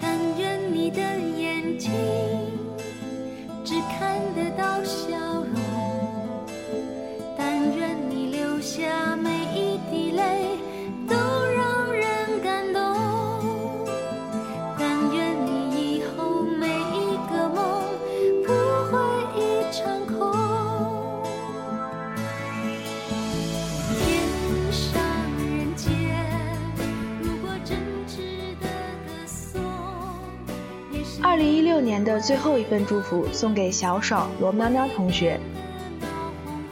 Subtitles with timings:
[0.00, 1.15] 但愿你的。
[31.36, 35.38] 二零一六年的最后一份祝福送给小爽罗喵喵同学。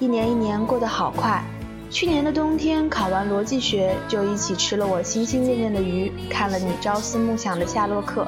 [0.01, 1.45] 一年一年过得好快，
[1.91, 8.27] 去年的冬天考完逻辑学就一起吃了我心心念念的鱼，看了你朝思暮想的夏洛克。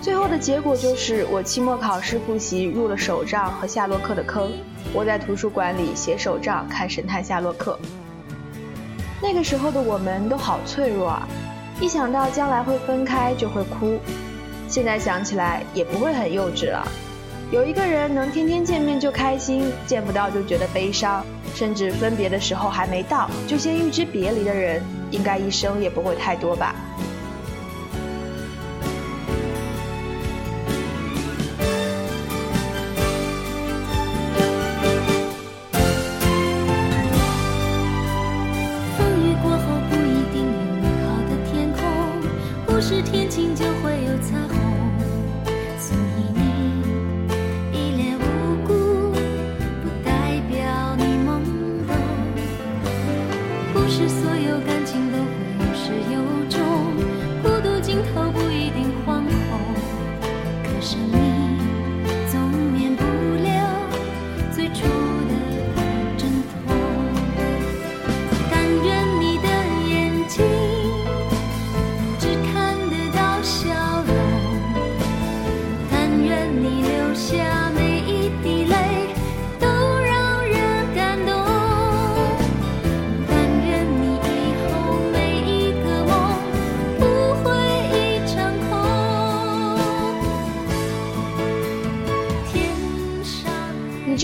[0.00, 4.48] 最后的结果就是我期末考试复习入了手账和夏洛克的坑，
[4.94, 7.76] 我在图书馆里写手账看神探夏洛克。
[9.20, 11.26] 那个时候的我们都好脆弱啊，
[11.80, 13.98] 一想到将来会分开就会哭。
[14.72, 16.82] 现在想起来也不会很幼稚了。
[17.50, 21.22] 有一个人能天天见面就开心，见不到就觉得悲伤，
[21.54, 26.74] 甚至分别的时候还没到就先预知别离的人，应该一生也不会太多吧。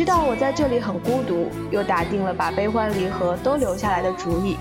[0.09, 4.57] 知道我在这里很孤独，又打定了把悲欢离合都留下来的主意，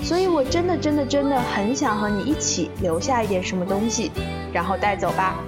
[0.00, 4.12] 所以我真的真的真的很想和你一起留下一点什么东西，
[4.52, 5.38] 然后带走吧。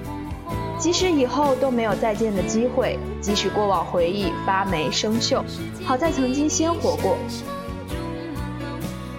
[0.77, 5.41] 即使以后都没有再见的机会，即使过往回忆发霉生锈，
[5.84, 7.16] 好在曾经鲜活过。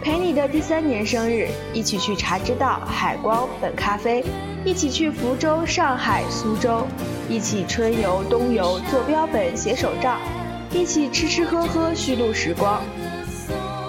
[0.03, 4.21] 陪你的第三年生日，一起去茶之道、海光本咖啡，
[4.65, 6.85] 一起去福州、上海、苏州。
[7.29, 10.17] 一起春游冬游做标本写手账，
[10.71, 12.81] 一起吃吃喝喝虚度时光。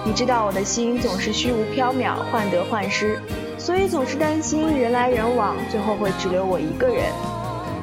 [0.05, 3.19] 你知道我的心总是虚无缥缈患得患失，
[3.57, 6.97] 所以总是担心人来人往最后会只留我一个人。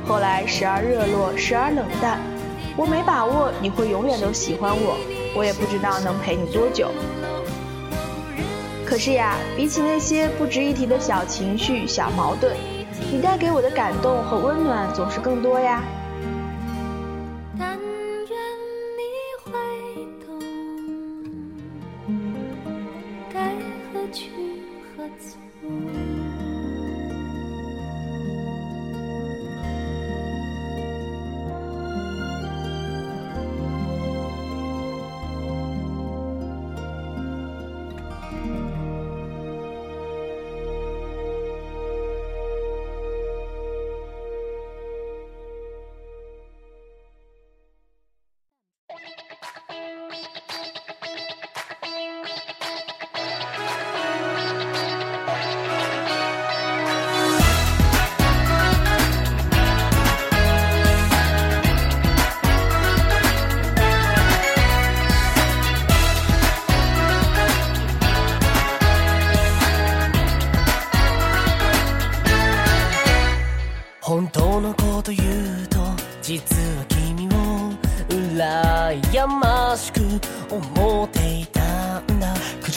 [0.06, 2.20] 后来时而热络时而冷淡，
[2.76, 4.96] 我没把握你会永远都喜欢我，
[5.34, 6.88] 我也不知道能陪你多久。
[8.86, 12.56] 可是呀，比起那些不值一提的小情绪小矛盾。
[13.10, 15.82] 你带给我的感动和温暖总是更多呀。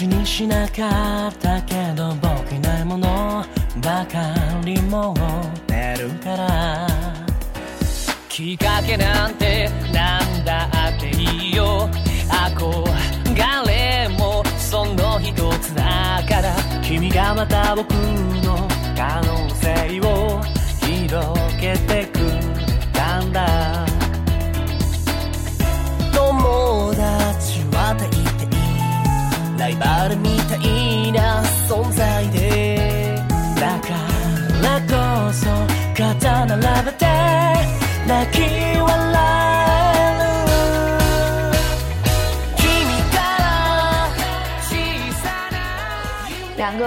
[0.02, 3.46] 事にしなかったけど僕いないもの
[3.84, 4.34] ばか
[4.66, 6.88] り持ってるから
[8.30, 11.88] きっかけなんてなんだっていいよ
[12.30, 18.58] 憧れもその一つだから君がまた僕の
[18.98, 20.42] 可能性を
[20.84, 22.32] 広げてくれ
[22.94, 23.91] たんだ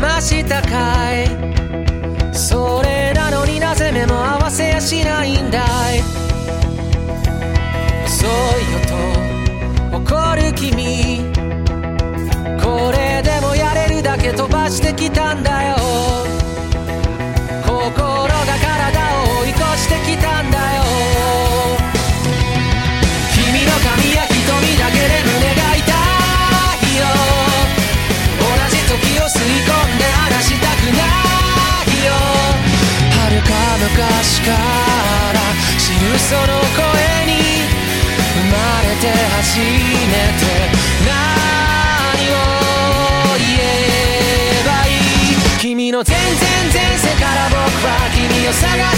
[0.00, 1.26] ましたかい
[2.36, 5.58] それなのになぜ目も合わせやしないんだ
[5.94, 6.00] い
[8.04, 11.18] 遅いよと怒る君
[12.62, 15.73] これでもやれるだけ飛ばしてきたんだよ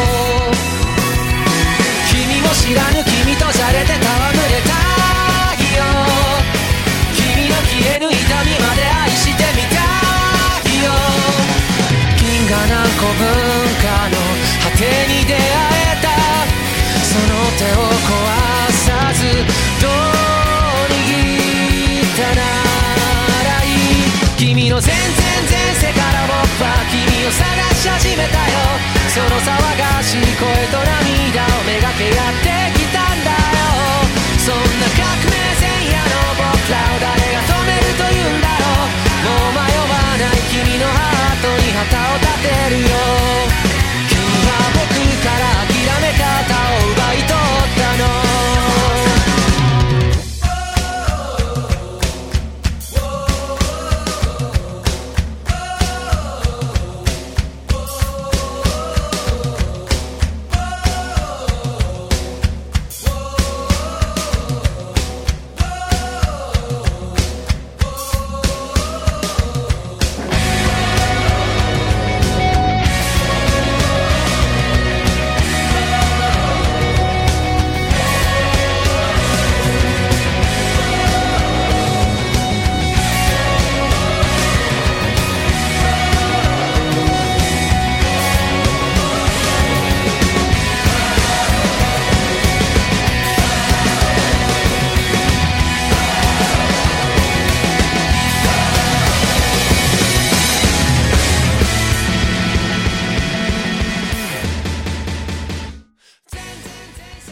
[24.80, 27.63] 全然前世から僕は君を探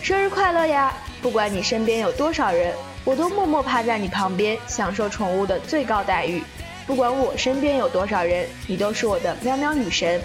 [0.04, 0.92] 生日快乐呀！
[1.22, 6.42] 不管你身边有多少人，我都默默趴在你旁边，享受宠物的最高待遇。
[6.88, 10.20] 不管我身边有多少人，你都是我的喵喵女神。